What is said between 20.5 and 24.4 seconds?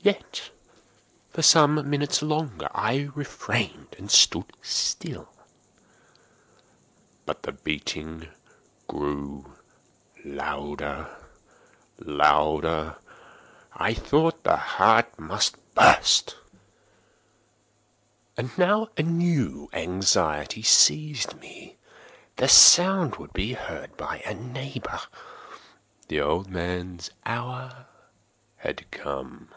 seized me—the sound would be heard by a